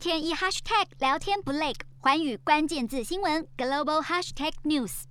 [0.00, 5.02] 天一 hashtag 聊天不累，环宇关键字新闻 global hashtag news。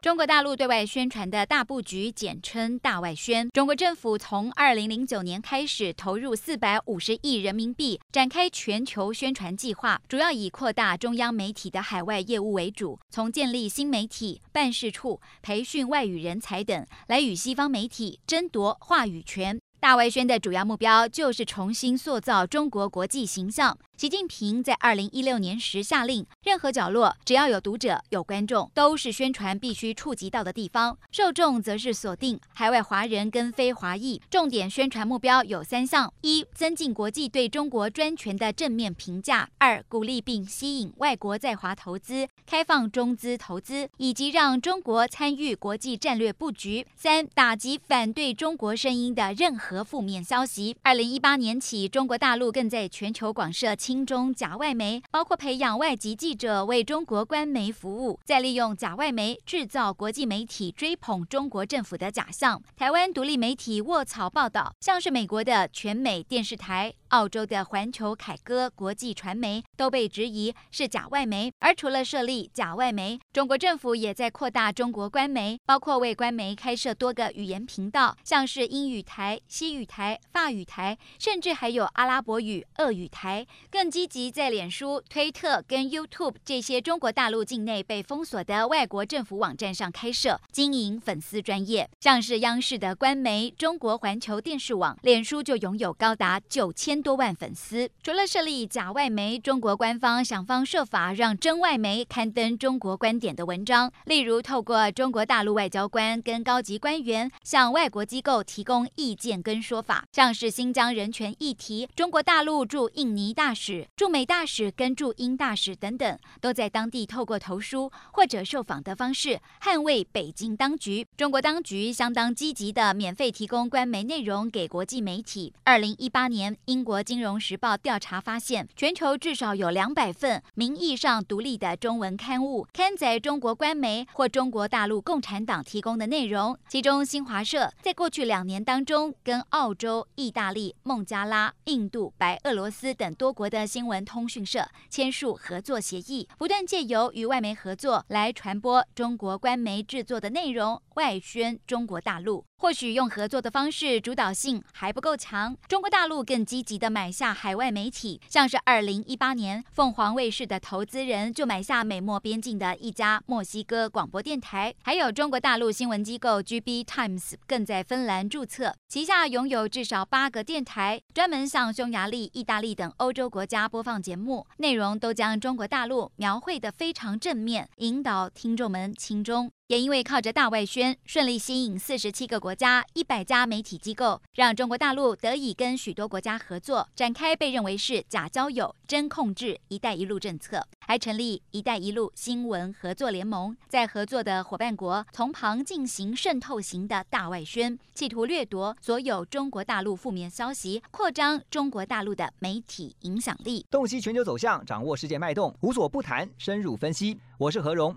[0.00, 3.48] 中国大陆对外宣传的大布局，简称大外宣。
[3.50, 19.60] 中国政府从二零零九年开始投入四百五十亿人民币，展开全球宣传计划，主要以扩大中央媒体的海外业务为主，从建立新媒体办事处、培训外语人才等，来与西方媒体争夺话语权。
[19.82, 23.76] 大外宣的主要目标就是重新塑造中国国际形象。
[24.02, 30.98] 习近平在二零一六年时下令，任何角落只要有读者、有观众，都是宣传必须触及到的地方。
[31.12, 34.20] 受众则是锁定海外华人跟非华裔。
[34.28, 49.84] 重点宣传目标有三项：一、增进国际对中国专权的正面评价；二、鼓励并吸引外国在华投资，开放中资投资，以及让中国参与国际战略布局；三、打击反对中国声音的任何。
[49.84, 50.76] 负面消息。
[50.82, 62.62] 二零一八年起，中国大陆更在全球广设亲中假外媒，包括培养外籍记者为中国官媒服务，再利用假外媒制造国际媒体追捧中国政府的假象。
[62.74, 71.52] 台湾独立媒体卧草报道，像是美国的全美电视台、澳洲的环球凯歌国际传媒都被质疑是假外媒。
[71.58, 79.38] 而除了设立假外媒，中国政府也在扩大中国官媒，包括为官媒开设多个语言频道，像是英语台。
[79.46, 97.90] 西语台、法语台，甚至还有阿拉伯语、俄语台，更积极在脸书、推特跟 YouTube 这些中国大陆境内被封锁的外国政府网站上开设经营粉丝专业，像是央视的官媒中国环球电视网，脸书就拥有高达九千多万粉丝。
[98.02, 109.62] 除了设立假外媒，中国官方想方设法让真外媒刊登中国观点的文章，例如透过中国大陆外交官跟高级官员向外国机构提供意见跟。
[109.62, 121.06] 说法，像是新疆人权议题，中国大陆驻印尼大使、驻美大使跟驻英大使等等，都在当地透过投书或者受访的方式捍卫北京当局。
[121.16, 125.54] 中国当局相当积极的免费提供官媒内容给国际媒体。
[125.62, 136.54] 二零一八年，英国国金融时报调查发现，全球至少有两百份名义上独立的中文刊物刊载中国官媒或中国大陆共产党提供的内容。
[136.68, 152.44] 其中，新华社在过去两年当中跟澳洲、意大利、孟加拉、印度、白俄罗斯等多国的新闻通讯社签署合作协议，不断借由与外媒合作来传播中国官媒制作的内容，外宣中国大陆。
[152.58, 179.52] 或许用合作的方式主导性还不够强，中国大陆更积极的买下海外媒体，像是二零一八年，凤凰卫视的投资人就买下美墨边境的一家墨西哥广播电台，还有中国大陆新闻机构 GB Times 更在芬兰注册，旗下拥有至少八个电台，专门向匈牙利、意大利等欧洲国家播放节目，内容都将中国大陆描绘得非常正面，引导听众们亲中。
[179.72, 203.64] 也因为靠着大外宣，顺利吸引四十七个国家、一百家媒体机构，让中国大陆得以跟许多国家合作，展开被认为是假交友、真控制“一带一路”政策，还成立“一带一路”新闻合作联盟，在合作的伙伴国从旁进行渗透型的大外宣，企图掠夺所有中国大陆负面消息，扩张中国大陆的媒体影响力。
[203.70, 207.18] 洞悉全球走向，掌握世界脉动，无所不谈，深入分析。
[207.38, 207.96] 我是何荣。